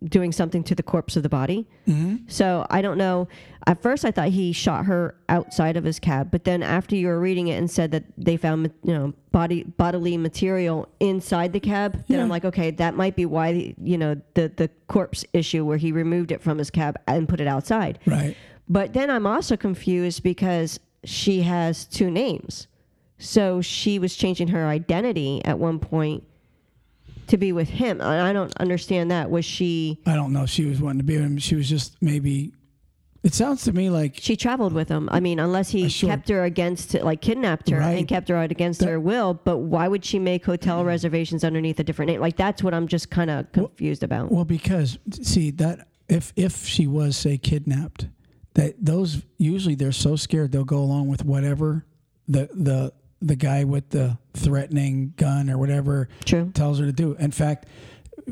[0.03, 1.67] doing something to the corpse of the body.
[1.87, 2.27] Mm-hmm.
[2.27, 3.27] So I don't know.
[3.65, 7.07] At first, I thought he shot her outside of his cab, but then after you
[7.07, 11.59] were reading it and said that they found you know body bodily material inside the
[11.59, 15.65] cab, then I'm like, okay, that might be why you know the the corpse issue
[15.65, 17.99] where he removed it from his cab and put it outside.
[18.05, 18.37] Right.
[18.69, 22.67] But then I'm also confused because she has two names.
[23.19, 26.23] So she was changing her identity at one point
[27.27, 28.01] to be with him.
[28.01, 29.29] I don't understand that.
[29.29, 30.43] Was she I don't know.
[30.43, 31.37] if She was wanting to be with him.
[31.37, 32.53] She was just maybe.
[33.23, 35.09] It sounds to me like she traveled with him?
[35.11, 36.09] I mean, unless he Sure.
[36.09, 37.97] kept her against like kidnapped her Right.
[37.97, 41.79] and kept her out against her will, but why would she make hotel reservations underneath
[41.79, 42.21] a different name?
[42.21, 44.31] Like that's what I'm just kind of confused about.
[44.31, 48.07] Well, because see that if if she was say kidnapped,
[48.53, 51.85] that those usually they're so scared they'll go along with whatever
[52.29, 56.51] the the the guy with the threatening gun or whatever True.
[56.53, 57.15] tells her to do.
[57.15, 57.65] In fact,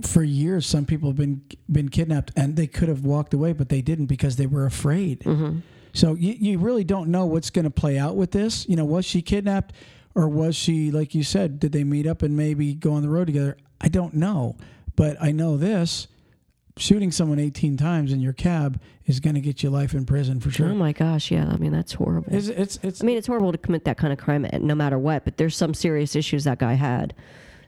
[0.04, 3.69] for years some people have been been kidnapped and they could have walked away, but
[3.69, 5.21] they didn't because they were afraid.
[5.21, 5.60] Mm-hmm.
[5.93, 8.67] So you, you really don't know what's going to play out with this.
[8.67, 9.74] You know, was she kidnapped
[10.13, 13.10] or was she, like you said, did they meet up and maybe go on the
[13.10, 13.58] road together?
[13.80, 14.58] I don't know.
[14.95, 16.08] But I know this
[16.77, 20.39] shooting someone 18 times in your cab is going to get you life in prison
[20.39, 20.69] for sure.
[20.69, 21.47] Oh my gosh, yeah.
[21.49, 22.27] I mean, that's horrible.
[22.35, 24.99] It's, it's, it's, I mean, it's horrible to commit that kind of crime no matter
[24.99, 27.13] what, but there's some serious issues that guy had.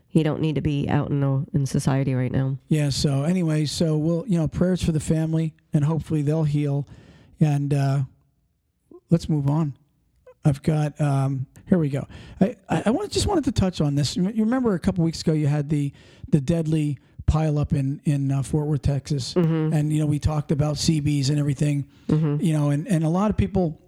[0.09, 2.57] He don't need to be out in the, in society right now.
[2.69, 2.89] yeah.
[2.89, 6.87] So, anyway, so we'll, you know, prayers for the family and hopefully they'll heal.
[7.39, 7.99] And uh,
[9.09, 9.77] let's move on.
[10.43, 12.07] I've got, um, here we go.
[12.39, 14.15] I, I, I want, just wanted to touch on this.
[14.15, 15.91] You remember a couple weeks ago you had the,
[16.29, 19.35] the deadly pile up in, in uh, Fort Worth, Texas.
[19.35, 21.85] And, you know, we talked about CBs and everything,
[22.41, 23.79] you know, and, and a lot of people,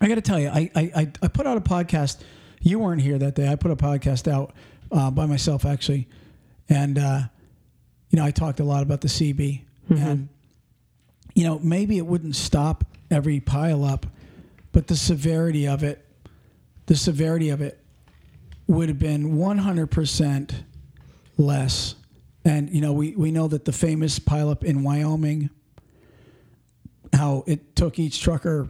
[0.00, 2.18] I got to tell you, I, I, I- I put out a podcast.
[2.60, 3.48] You weren't here that day.
[3.50, 4.52] I put a podcast out
[4.92, 6.08] uh, by myself, actually.
[6.68, 7.20] And, uh,
[8.10, 9.62] you know, I talked a lot about the CB.
[9.90, 10.28] And,
[11.34, 14.06] you know, maybe it wouldn't stop every pile up,
[14.72, 16.04] but the severity of it,
[16.86, 17.78] the severity of it
[18.66, 20.50] would have been 100%
[21.38, 21.94] less.
[22.44, 25.50] And, you know, we, we know that the famous pileup in Wyoming,
[27.12, 28.68] how it took each trucker,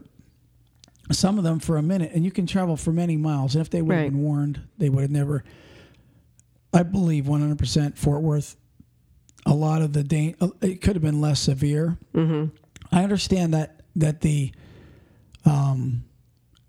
[1.10, 3.54] some of them for a minute, and you can travel for many miles.
[3.54, 4.10] And if they would have Right.
[4.12, 5.44] been warned, they would have never.
[6.72, 8.56] I believe 100% Fort Worth.
[9.46, 11.96] A lot of the da- it could have been less severe.
[12.14, 12.54] Mm-hmm.
[12.92, 14.52] I understand that that the
[15.46, 16.04] um,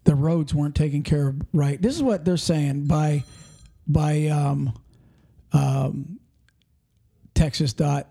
[0.06, 1.82] the roads weren't taken care of right.
[1.82, 3.24] This is what they're saying by
[3.88, 4.74] by um,
[5.52, 6.19] um,
[7.40, 8.08] Texas dot.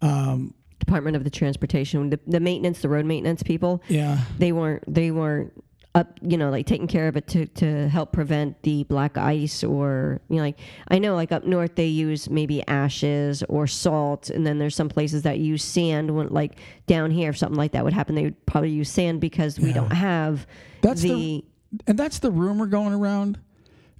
[0.00, 4.82] Um, Department of the Transportation, the, the maintenance, the road maintenance people, Yeah, they weren't
[4.92, 5.52] they weren't
[5.94, 9.62] up, you know, like taking care of it to to help prevent the black ice
[9.64, 10.58] or you know, like
[10.88, 14.88] I know like up north they use maybe ashes or salt, and then there's some
[14.88, 16.14] places that use sand.
[16.14, 19.20] When like down here, if something like that would happen, they would probably use sand
[19.20, 20.46] because we don't have
[20.82, 21.44] That's the- the
[21.86, 23.38] and that's the rumor going around.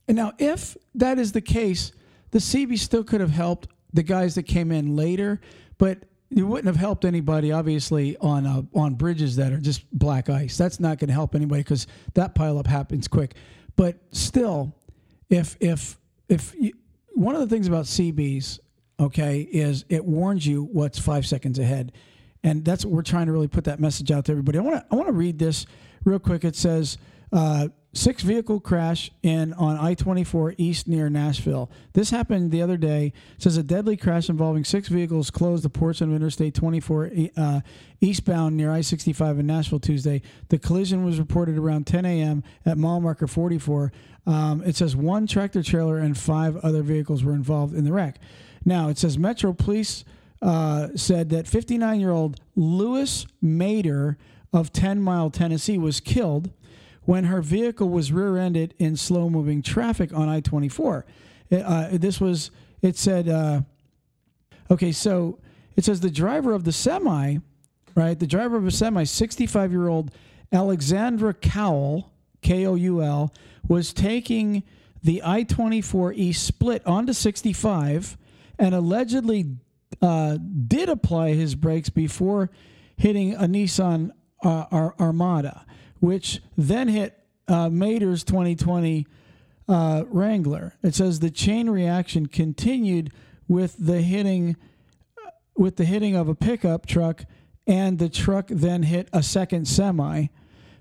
[0.07, 1.93] And now, if that is the case,
[2.31, 5.40] the CB still could have helped the guys that came in later,
[5.78, 10.28] but it wouldn't have helped anybody, obviously, on uh, on bridges that are just black
[10.28, 10.59] ice.
[10.59, 13.35] That's not going to help anybody because that pileup happens quick.
[13.76, 14.74] But still,
[15.30, 16.72] if if if you,
[17.12, 18.59] one of the things about CBs,
[18.98, 21.92] okay, is it warns you what's five seconds ahead,
[22.42, 24.59] and that's what we're trying to really put that message out to everybody.
[24.59, 25.66] I want to I want to read this
[26.04, 26.44] real quick.
[26.44, 26.98] It says.
[27.33, 31.70] Uh, Six vehicle crash in on I 24 east near Nashville.
[31.92, 33.12] This happened the other day.
[33.37, 37.61] It says a deadly crash involving six vehicles closed the portion of Interstate 24 uh,
[38.00, 40.22] eastbound near I 65 in Nashville Tuesday.
[40.48, 42.42] The collision was reported around 10 a.m.
[42.66, 43.92] at mile marker 44.
[44.26, 48.18] Um, it says one tractor trailer and five other vehicles were involved in the wreck.
[48.64, 50.04] Now, it says Metro Police
[50.42, 54.16] uh, said that 59 year old Lewis Mader
[54.52, 56.50] of 10 Mile, Tennessee, was killed
[57.05, 61.05] when her vehicle was rear ended in slow moving traffic on I 24.
[61.53, 62.51] Uh, this was,
[62.83, 63.61] it said, uh,
[64.71, 65.38] okay, so
[65.77, 67.38] it says the driver of the semi,
[67.95, 68.19] right?
[68.19, 70.11] The driver of a semi, 65 year old
[70.53, 72.12] Alexandra Cowell,
[72.43, 73.33] K O U L,
[73.67, 74.62] was taking
[75.03, 78.17] the I 24 East split onto 65
[78.59, 79.57] and allegedly
[80.01, 82.51] uh, did apply his brakes before
[82.97, 84.11] hitting a Nissan
[84.43, 85.67] uh, Ar- Armada,
[86.05, 89.07] which then hit uh, Mater's 2020
[89.67, 90.75] uh, Wrangler.
[90.83, 93.11] It says the chain reaction continued
[93.49, 94.57] with the hitting
[95.57, 97.25] with the hitting of a pickup truck,
[97.67, 100.27] and the truck then hit a second semi.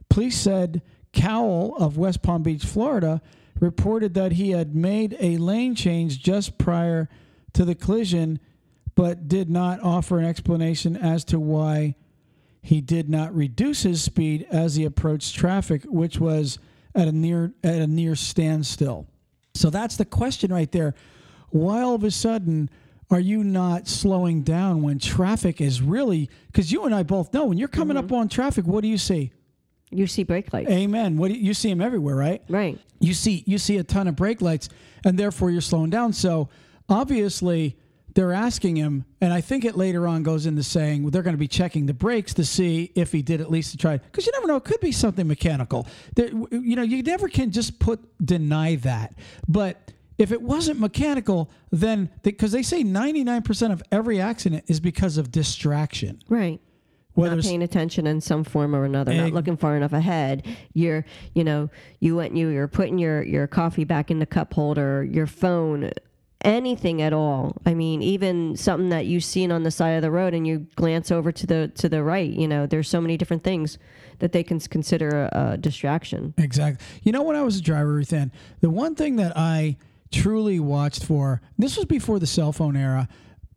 [0.09, 0.81] Police said
[1.13, 3.21] Cowell of West Palm Beach, Florida,
[3.61, 7.07] reported that he had made a lane change just prior
[7.53, 8.39] to the collision,
[8.93, 11.95] but did not offer an explanation as to why
[12.63, 16.57] he did not reduce his speed as he approached traffic, which was
[16.95, 19.05] at a near at a near standstill.
[19.53, 20.95] So that's the question right there.
[21.49, 22.69] Why all of a sudden
[23.11, 27.45] are you not slowing down when traffic is really because you and I both know
[27.45, 28.15] when you're coming up mm-hmm.
[28.15, 29.33] on traffic, what do you see?
[29.91, 30.71] You see brake lights.
[30.71, 31.17] Amen.
[31.17, 32.41] What do you, you see them everywhere, right?
[32.47, 32.79] Right.
[32.99, 34.69] You see you see a ton of brake lights,
[35.03, 36.13] and therefore you're slowing down.
[36.13, 36.47] So
[36.87, 37.77] obviously
[38.13, 41.39] they're asking him, and I think it later on goes into saying they're going to
[41.39, 44.31] be checking the brakes to see if he did at least to try because you
[44.33, 45.87] never know it could be something mechanical.
[46.15, 49.15] There, you know, you never can just put deny that,
[49.47, 55.17] but if it wasn't mechanical, then because they, say 99% of every accident is because
[55.17, 56.21] of distraction.
[56.29, 56.61] Right.
[57.13, 60.47] Whether not paying attention in some form or another, not looking far enough ahead.
[60.73, 64.53] You're, you know, you went, you, you're putting your, your coffee back in the cup
[64.53, 65.91] holder, your phone,
[66.43, 67.55] anything at all.
[67.65, 70.67] I mean, even something that you've seen on the side of the road and you
[70.75, 73.77] glance over to the, to the right, you know, there's so many different things
[74.19, 76.33] that they can consider a, a distraction.
[76.37, 76.85] Exactly.
[77.03, 79.77] You know, when I was a driver, Ann, the one thing that I
[80.11, 83.07] truly watched for, this was before the cell phone era,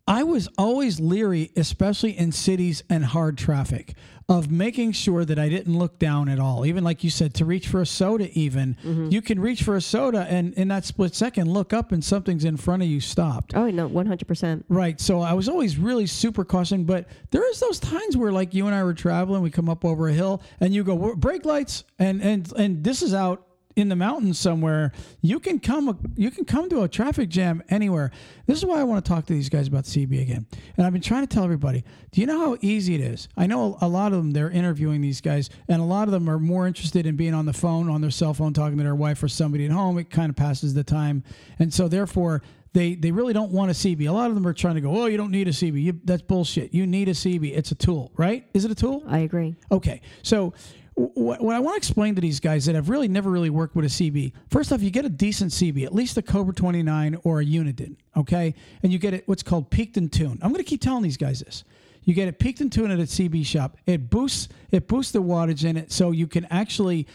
[0.09, 3.94] I was always leery, especially in cities and hard traffic,
[4.28, 6.66] of making sure that I didn't look down at all.
[6.66, 8.76] Even like you said, to reach for a soda, even
[9.10, 12.44] you can reach for a soda and in that split second look up and something's
[12.44, 13.54] in front of you stopped.
[13.54, 14.64] Oh, no, 100%.
[14.68, 15.00] Right.
[15.00, 18.66] So I was always really super cautious, but there is those times where like you
[18.66, 21.84] and I were traveling, we come up over a hill and you go brake lights
[21.98, 23.45] and and and this is out
[23.76, 24.90] in the mountains somewhere.
[25.20, 28.10] You can come you can come to a traffic jam anywhere.
[28.46, 30.46] This is why I want to talk to these guys about CB again.
[30.76, 33.28] And I've been trying to tell everybody, do you know how easy it is?
[33.36, 36.28] I know a lot of them they're interviewing these guys and a lot of them
[36.28, 38.94] are more interested in being on the phone on their cell phone talking to their
[38.94, 39.98] wife or somebody at home.
[39.98, 41.22] It kind of passes the time.
[41.58, 44.08] And so therefore they they really don't want a CB.
[44.08, 45.82] A lot of them are trying to go, oh, you don't need a CB.
[45.82, 46.72] You, that's bullshit.
[46.72, 47.56] You need a CB.
[47.56, 48.46] It's a tool, right?
[48.54, 49.02] Is it a tool?
[49.06, 49.54] I agree.
[49.70, 50.00] Okay.
[50.22, 50.54] So
[50.96, 53.85] what, I want to explain to these guys that have really never really worked with
[53.85, 54.32] a CB.
[54.48, 57.96] First off, you get a decent CB, at least a Cobra 29 or a Uniden,
[58.16, 58.54] okay?
[58.82, 60.38] And you get it what's called peaked and tuned.
[60.42, 61.64] I'm going to keep telling these guys this.
[62.04, 63.76] You get it peaked and tuned at a CB shop.
[63.85, 67.06] It boosts it boosts the wattage in it so you can actually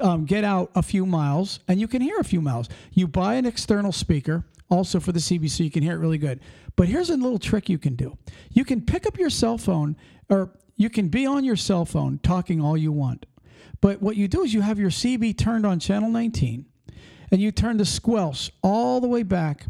[0.00, 2.68] um, get out a few miles and you can hear a few miles.
[2.92, 6.18] You buy an external speaker also for the CB so you can hear it really
[6.18, 6.40] good.
[6.74, 8.16] But here's a little trick you can do.
[8.50, 9.96] You can pick up your cell phone
[10.30, 13.26] or you can be on your cell phone talking all you want.
[13.82, 16.64] But what you do is you have your CB turned on channel 19
[17.30, 19.66] and you turn the squelch all the way back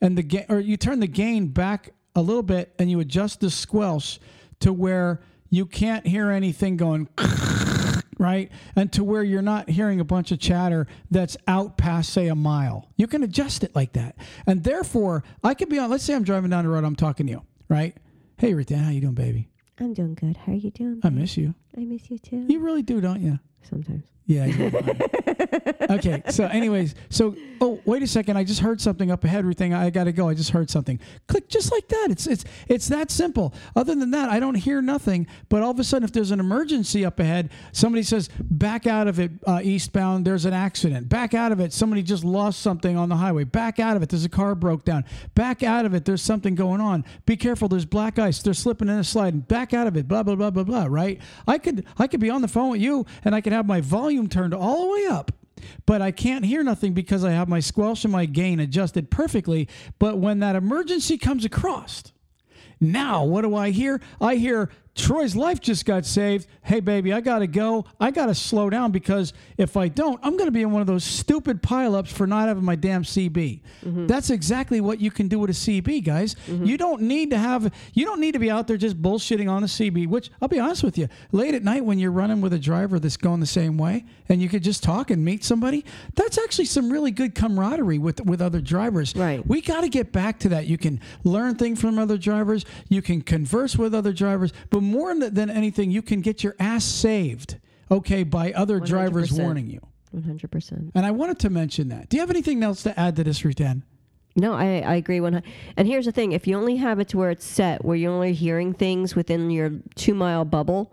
[0.00, 3.40] and the ga- or you turn the gain back a little bit and you adjust
[3.40, 4.20] the squelch
[4.60, 7.08] to where you can't hear anything going
[8.18, 8.50] right?
[8.74, 12.34] And to where you're not hearing a bunch of chatter that's out past say a
[12.34, 12.88] mile.
[12.96, 14.16] You can adjust it like that.
[14.46, 17.26] And therefore i could be on let's say i'm driving down the road i'm talking
[17.26, 17.94] to you right?
[18.38, 20.36] Hey rita how you doing baby I'm doing good.
[20.36, 21.00] How are you doing?
[21.04, 22.44] i miss you I miss you too.
[22.48, 24.04] you really do don't you Sometimes.
[24.28, 24.44] Yeah.
[25.90, 26.22] okay.
[26.28, 28.36] So, anyways, so oh, wait a second.
[28.36, 29.38] I just heard something up ahead.
[29.38, 29.72] Everything.
[29.72, 30.28] I got to go.
[30.28, 31.00] I just heard something.
[31.28, 32.08] Click just like that.
[32.10, 33.54] It's it's it's that simple.
[33.74, 35.26] Other than that, I don't hear nothing.
[35.48, 39.08] But all of a sudden, if there's an emergency up ahead, somebody says back out
[39.08, 40.26] of it uh, eastbound.
[40.26, 41.08] There's an accident.
[41.08, 41.72] Back out of it.
[41.72, 43.44] Somebody just lost something on the highway.
[43.44, 44.10] Back out of it.
[44.10, 45.06] There's a car broke down.
[45.34, 46.04] Back out of it.
[46.04, 47.02] There's something going on.
[47.24, 47.66] Be careful.
[47.66, 48.42] There's black ice.
[48.42, 49.40] They're slipping and sliding.
[49.40, 50.06] back out of it.
[50.06, 50.84] Blah blah blah blah blah.
[50.84, 51.18] Right.
[51.46, 53.80] I could I could be on the phone with you and I could have my
[53.80, 55.32] volume turned all the way up.
[55.86, 59.68] But I can't hear nothing because I have my squelch and my gain adjusted perfectly.
[59.98, 62.04] But when that emergency comes across,
[62.80, 64.00] now what do I hear?
[64.20, 66.48] I hear Troy's life just got saved.
[66.62, 67.86] Hey, baby, I got to go.
[68.00, 70.80] I got to slow down because if I don't, I'm going to be in one
[70.80, 73.60] of those stupid pileups for not having my damn CB.
[73.84, 74.06] Mm-hmm.
[74.08, 76.34] That's exactly what you can do with a CB, guys.
[76.46, 76.64] Mm-hmm.
[76.64, 79.62] You don't need to have, you don't need to be out there just bullshitting on
[79.62, 82.52] the CB, which I'll be honest with you, late at night when you're running with
[82.52, 85.84] a driver that's going the same way and you could just talk and meet somebody,
[86.16, 89.14] that's actually some really good camaraderie with, with other drivers.
[89.14, 89.46] Right.
[89.46, 90.66] We got to get back to that.
[90.66, 92.64] You can learn things from other drivers.
[92.88, 96.54] You can converse with other drivers, but more than- than anything, you can get your
[96.58, 97.58] ass saved.
[97.90, 99.42] Okay, by other drivers 100%.
[99.42, 99.80] warning you.
[100.10, 100.90] One hundred percent.
[100.94, 102.08] And I wanted to mention that.
[102.08, 103.82] Do you have anything else to add to this, Rutan?
[104.36, 105.20] No, I, I agree.
[105.20, 105.42] One,
[105.76, 108.12] and here's the thing: if you only have it to where it's set, where you're
[108.12, 110.92] only hearing things within your two mile bubble,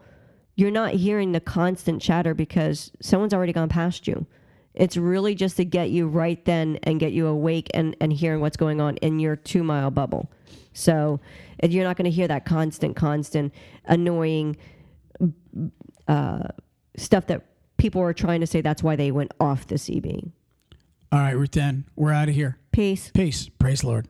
[0.56, 4.26] you're not hearing the constant chatter because someone's already gone past you.
[4.74, 8.42] It's really just to get you right then and get you awake and, and hearing
[8.42, 10.30] what's going on in your two mile bubble.
[10.76, 11.20] So
[11.60, 13.54] and you're not going to hear that constant, constant,
[13.86, 14.58] annoying
[16.08, 16.44] uh,
[16.98, 17.46] stuff that
[17.78, 20.32] people are trying to say that's why they went off the CB.
[21.12, 22.58] All right, Rutan, we're out of here.
[22.72, 23.12] Peace.
[23.14, 23.50] Peace.
[23.50, 24.08] Praise the Lord.